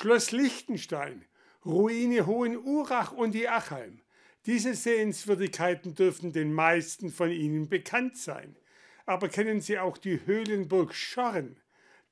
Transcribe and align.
Schloss 0.00 0.30
Liechtenstein, 0.30 1.26
Ruine 1.62 2.24
Hohenurach 2.24 3.12
und 3.12 3.32
die 3.32 3.50
Achalm. 3.50 4.00
Diese 4.46 4.72
Sehenswürdigkeiten 4.72 5.94
dürften 5.94 6.32
den 6.32 6.54
meisten 6.54 7.10
von 7.10 7.30
Ihnen 7.30 7.68
bekannt 7.68 8.16
sein. 8.16 8.56
Aber 9.04 9.28
kennen 9.28 9.60
Sie 9.60 9.78
auch 9.78 9.98
die 9.98 10.24
Höhlenburg 10.24 10.94
Schorren, 10.94 11.60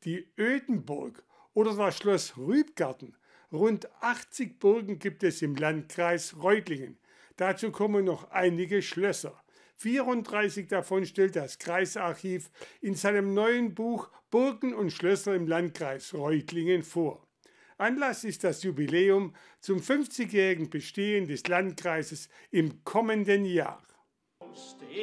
die 0.04 0.29
Ödenburg 0.37 1.24
oder 1.54 1.74
das 1.74 1.96
Schloss 1.96 2.37
Rübgarten? 2.37 3.16
Rund 3.51 3.89
80 4.02 4.59
Burgen 4.59 4.98
gibt 4.98 5.23
es 5.23 5.41
im 5.41 5.57
Landkreis 5.57 6.36
Reutlingen. 6.43 6.98
Dazu 7.36 7.70
kommen 7.70 8.05
noch 8.05 8.30
einige 8.30 8.82
Schlösser. 8.82 9.43
34 9.77 10.68
davon 10.68 11.07
stellt 11.07 11.36
das 11.36 11.59
Kreisarchiv 11.59 12.50
in 12.82 12.96
seinem 12.96 13.32
neuen 13.32 13.75
Buch 13.75 14.11
Burgen 14.30 14.75
und 14.75 14.93
Schlösser 14.93 15.34
im 15.34 15.46
Landkreis 15.46 16.12
Reutlingen 16.12 16.82
vor. 16.82 17.27
Anlass 17.79 18.24
ist 18.24 18.42
das 18.42 18.64
Jubiläum 18.64 19.34
zum 19.61 19.79
50-jährigen 19.79 20.68
Bestehen 20.68 21.29
des 21.29 21.46
Landkreises 21.46 22.29
im 22.50 22.82
kommenden 22.82 23.44
Jahr. 23.44 23.80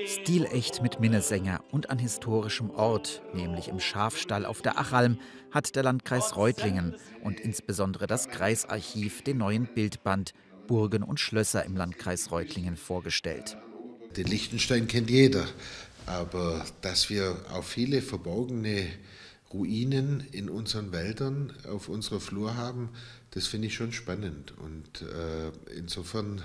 Stilecht 0.05 0.81
mit 0.81 1.00
Minnesänger 1.00 1.64
und 1.72 1.90
an 1.90 2.00
historischem 2.00 2.72
Ort, 2.72 3.22
nämlich 3.34 3.70
im 3.70 3.80
Schafstall 3.80 4.45
auf 4.45 4.62
der 4.62 4.77
Achalm, 4.77 5.20
hat 5.52 5.77
der 5.77 5.84
Landkreis 5.84 6.36
Reutlingen 6.36 6.98
und 7.23 7.40
insbesondere 7.40 8.08
das 8.08 8.27
Kreisarchiv 8.27 9.22
den 9.22 9.38
neuen 9.38 9.67
Bildband 9.73 10.34
Burgen 10.67 11.03
und 11.03 11.22
Schlösser 11.22 11.64
im 11.64 11.78
Landkreis 11.78 12.30
Reutlingen 12.31 12.76
vorgestellt. 12.76 13.58
Den 14.17 14.28
Liechtenstein 14.28 14.88
kennt 14.88 15.09
jeder, 15.09 15.48
aber 16.08 16.66
dass 16.81 17.09
wir 17.09 17.38
auch 17.53 17.64
viele 17.64 18.02
verborgene 18.02 18.89
Ruinen 19.55 20.23
in 20.32 20.50
unseren 20.50 20.91
Wäldern 20.91 21.54
auf 21.70 21.88
unserer 21.88 22.20
Flur 22.20 22.55
haben, 22.55 22.90
das 23.32 23.48
finde 23.48 23.68
ich 23.68 23.76
schon 23.76 23.94
spannend. 23.94 24.54
Und 24.58 25.02
äh, 25.02 25.52
insofern 25.78 26.44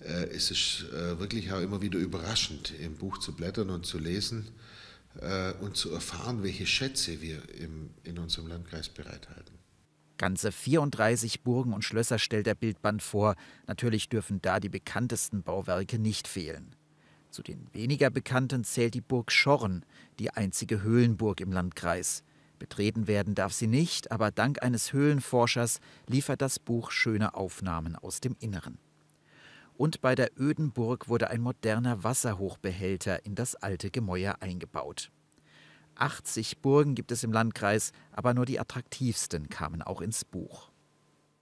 äh, 0.00 0.34
ist 0.34 0.50
es 0.50 0.84
äh, 0.92 1.18
wirklich 1.18 1.52
auch 1.52 1.60
immer 1.60 1.82
wieder 1.82 1.98
überraschend, 1.98 2.72
im 2.80 2.96
Buch 2.96 3.18
zu 3.18 3.34
blättern 3.34 3.70
und 3.70 3.86
zu 3.86 3.98
lesen 3.98 4.48
äh, 5.20 5.52
und 5.54 5.76
zu 5.76 5.90
erfahren, 5.90 6.42
welche 6.42 6.66
Schätze 6.66 7.20
wir 7.20 7.42
im, 7.58 7.90
in 8.04 8.18
unserem 8.18 8.46
Landkreis 8.46 8.88
bereithalten. 8.88 9.54
Ganze 10.16 10.52
34 10.52 11.42
Burgen 11.42 11.72
und 11.72 11.82
Schlösser 11.82 12.20
stellt 12.20 12.46
der 12.46 12.54
Bildband 12.54 13.02
vor. 13.02 13.34
Natürlich 13.66 14.08
dürfen 14.08 14.40
da 14.40 14.60
die 14.60 14.68
bekanntesten 14.68 15.42
Bauwerke 15.42 15.98
nicht 15.98 16.28
fehlen. 16.28 16.76
Zu 17.30 17.42
den 17.42 17.66
weniger 17.72 18.10
bekannten 18.10 18.62
zählt 18.62 18.94
die 18.94 19.00
Burg 19.00 19.32
Schorren, 19.32 19.84
die 20.20 20.30
einzige 20.30 20.82
Höhlenburg 20.82 21.40
im 21.40 21.50
Landkreis. 21.50 22.22
Betreten 22.58 23.06
werden 23.06 23.34
darf 23.34 23.52
sie 23.52 23.66
nicht, 23.66 24.12
aber 24.12 24.30
dank 24.30 24.62
eines 24.62 24.92
Höhlenforschers 24.92 25.80
liefert 26.06 26.40
das 26.40 26.58
Buch 26.58 26.90
schöne 26.90 27.34
Aufnahmen 27.34 27.96
aus 27.96 28.20
dem 28.20 28.36
Inneren. 28.40 28.78
Und 29.76 30.00
bei 30.00 30.14
der 30.14 30.30
öden 30.38 30.70
Burg 30.70 31.08
wurde 31.08 31.30
ein 31.30 31.40
moderner 31.40 32.04
Wasserhochbehälter 32.04 33.24
in 33.26 33.34
das 33.34 33.56
alte 33.56 33.90
Gemäuer 33.90 34.36
eingebaut. 34.40 35.10
80 35.96 36.58
Burgen 36.58 36.94
gibt 36.94 37.12
es 37.12 37.24
im 37.24 37.32
Landkreis, 37.32 37.92
aber 38.12 38.34
nur 38.34 38.46
die 38.46 38.60
attraktivsten 38.60 39.48
kamen 39.48 39.82
auch 39.82 40.00
ins 40.00 40.24
Buch. 40.24 40.70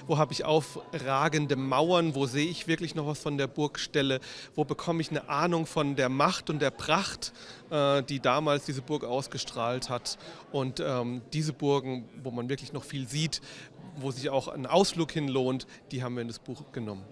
Wo 0.07 0.19
habe 0.19 0.33
ich 0.33 0.45
aufragende 0.45 1.57
Mauern? 1.57 2.15
Wo 2.15 2.27
sehe 2.27 2.49
ich 2.49 2.67
wirklich 2.67 2.95
noch 2.95 3.07
was 3.07 3.19
von 3.19 3.39
der 3.39 3.47
Burgstelle? 3.47 4.21
Wo 4.55 4.65
bekomme 4.65 5.01
ich 5.01 5.11
eine 5.11 5.29
Ahnung 5.29 5.67
von 5.67 5.97
der 5.97 6.09
Macht 6.09 6.51
und 6.51 6.61
der 6.61 6.71
Pracht, 6.71 7.33
äh, 7.71 8.03
die 8.03 8.21
damals 8.21 8.65
diese 8.65 8.83
Burg 8.83 9.05
ausgestrahlt 9.05 9.89
hat? 9.89 10.19
Und 10.51 10.81
ähm, 10.81 11.23
diese 11.33 11.53
Burgen, 11.53 12.09
wo 12.23 12.31
man 12.31 12.49
wirklich 12.49 12.73
noch 12.73 12.85
viel 12.85 13.09
sieht, 13.09 13.41
wo 13.97 14.11
sich 14.11 14.31
auch 14.31 14.49
ein 14.49 14.67
Ausflug 14.67 15.13
hin 15.13 15.29
lohnt, 15.29 15.67
die 15.91 16.03
haben 16.03 16.15
wir 16.15 16.23
in 16.23 16.29
das 16.29 16.39
Buch 16.39 16.73
genommen. 16.73 17.05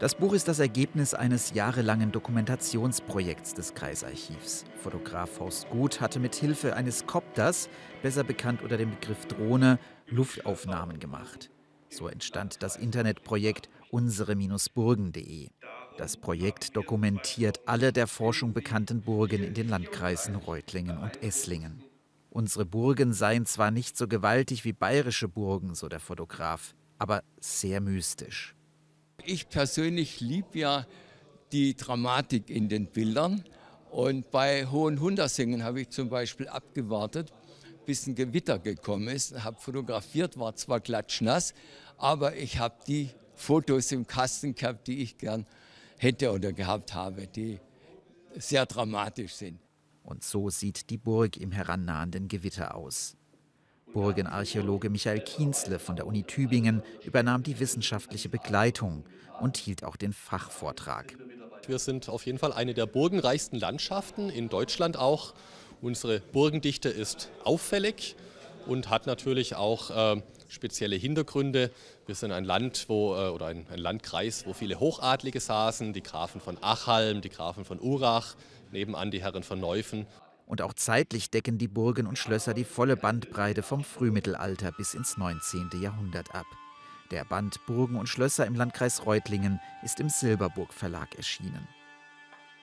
Das 0.00 0.16
Buch 0.16 0.32
ist 0.32 0.48
das 0.48 0.58
Ergebnis 0.58 1.14
eines 1.14 1.54
jahrelangen 1.54 2.10
Dokumentationsprojekts 2.10 3.54
des 3.54 3.74
Kreisarchivs. 3.74 4.64
Fotograf 4.82 5.38
Horst 5.38 5.70
Gut 5.70 6.00
hatte 6.00 6.18
mit 6.18 6.34
Hilfe 6.34 6.74
eines 6.74 7.06
Kopters, 7.06 7.68
besser 8.02 8.24
bekannt 8.24 8.60
unter 8.60 8.76
dem 8.76 8.90
Begriff 8.90 9.26
Drohne, 9.26 9.78
Luftaufnahmen 10.08 10.98
gemacht. 10.98 11.50
So 11.94 12.08
entstand 12.08 12.62
das 12.64 12.74
Internetprojekt 12.74 13.68
unsere-burgen.de. 13.92 15.48
Das 15.96 16.16
Projekt 16.16 16.76
dokumentiert 16.76 17.60
alle 17.66 17.92
der 17.92 18.08
Forschung 18.08 18.52
bekannten 18.52 19.00
Burgen 19.02 19.44
in 19.44 19.54
den 19.54 19.68
Landkreisen 19.68 20.34
Reutlingen 20.34 20.98
und 20.98 21.22
Esslingen. 21.22 21.84
Unsere 22.30 22.66
Burgen 22.66 23.12
seien 23.12 23.46
zwar 23.46 23.70
nicht 23.70 23.96
so 23.96 24.08
gewaltig 24.08 24.64
wie 24.64 24.72
bayerische 24.72 25.28
Burgen, 25.28 25.76
so 25.76 25.88
der 25.88 26.00
Fotograf, 26.00 26.74
aber 26.98 27.22
sehr 27.38 27.80
mystisch. 27.80 28.56
Ich 29.24 29.48
persönlich 29.48 30.20
liebe 30.20 30.58
ja 30.58 30.86
die 31.52 31.76
Dramatik 31.76 32.50
in 32.50 32.68
den 32.68 32.86
Bildern. 32.86 33.44
Und 33.92 34.32
bei 34.32 34.66
Hohen 34.66 34.98
Hundersingen 34.98 35.62
habe 35.62 35.82
ich 35.82 35.90
zum 35.90 36.08
Beispiel 36.08 36.48
abgewartet, 36.48 37.32
bis 37.86 38.06
ein 38.06 38.14
Gewitter 38.14 38.58
gekommen 38.58 39.08
ist, 39.08 39.44
habe 39.44 39.60
fotografiert, 39.60 40.38
war 40.38 40.54
zwar 40.56 40.80
klatschnass, 40.80 41.54
aber 41.96 42.36
ich 42.36 42.58
habe 42.58 42.76
die 42.86 43.10
Fotos 43.34 43.92
im 43.92 44.06
Kasten 44.06 44.54
gehabt, 44.54 44.86
die 44.86 45.02
ich 45.02 45.18
gern 45.18 45.46
hätte 45.98 46.32
oder 46.32 46.52
gehabt 46.52 46.94
habe, 46.94 47.26
die 47.26 47.60
sehr 48.36 48.66
dramatisch 48.66 49.34
sind. 49.34 49.58
Und 50.02 50.22
so 50.22 50.50
sieht 50.50 50.90
die 50.90 50.98
Burg 50.98 51.36
im 51.36 51.50
herannahenden 51.50 52.28
Gewitter 52.28 52.74
aus. 52.74 53.16
Burgenarchäologe 53.92 54.90
Michael 54.90 55.20
Kienzle 55.20 55.78
von 55.78 55.96
der 55.96 56.06
Uni 56.06 56.24
Tübingen 56.24 56.82
übernahm 57.04 57.42
die 57.42 57.58
wissenschaftliche 57.60 58.28
Begleitung 58.28 59.04
und 59.40 59.56
hielt 59.56 59.84
auch 59.84 59.96
den 59.96 60.12
Fachvortrag. 60.12 61.16
Wir 61.66 61.78
sind 61.78 62.08
auf 62.08 62.26
jeden 62.26 62.38
Fall 62.38 62.52
eine 62.52 62.74
der 62.74 62.86
burgenreichsten 62.86 63.58
Landschaften 63.58 64.28
in 64.28 64.48
Deutschland 64.48 64.96
auch. 64.96 65.32
Unsere 65.80 66.20
Burgendichte 66.20 66.88
ist 66.88 67.30
auffällig 67.44 68.16
und 68.66 68.88
hat 68.90 69.06
natürlich 69.06 69.56
auch 69.56 69.90
äh, 70.16 70.22
spezielle 70.48 70.96
Hintergründe. 70.96 71.70
Wir 72.06 72.14
sind 72.14 72.32
ein 72.32 72.44
Land, 72.44 72.86
wo, 72.88 73.14
äh, 73.14 73.28
oder 73.28 73.46
ein, 73.46 73.66
ein, 73.70 73.78
Landkreis, 73.78 74.46
wo 74.46 74.52
viele 74.52 74.80
Hochadlige 74.80 75.40
saßen, 75.40 75.92
die 75.92 76.02
Grafen 76.02 76.40
von 76.40 76.56
Achalm, 76.62 77.20
die 77.20 77.28
Grafen 77.28 77.64
von 77.64 77.80
Urach, 77.80 78.34
nebenan 78.72 79.10
die 79.10 79.22
Herren 79.22 79.42
von 79.42 79.60
Neufen. 79.60 80.06
Und 80.46 80.60
auch 80.60 80.74
zeitlich 80.74 81.30
decken 81.30 81.58
die 81.58 81.68
Burgen 81.68 82.06
und 82.06 82.18
Schlösser 82.18 82.54
die 82.54 82.64
volle 82.64 82.96
Bandbreite 82.96 83.62
vom 83.62 83.82
Frühmittelalter 83.82 84.72
bis 84.72 84.94
ins 84.94 85.16
19. 85.16 85.70
Jahrhundert 85.80 86.34
ab. 86.34 86.46
Der 87.10 87.24
Band 87.24 87.64
Burgen 87.66 87.96
und 87.96 88.08
Schlösser 88.08 88.46
im 88.46 88.54
Landkreis 88.54 89.06
Reutlingen 89.06 89.60
ist 89.82 90.00
im 90.00 90.08
Silberburg 90.08 90.72
Verlag 90.72 91.14
erschienen. 91.16 91.66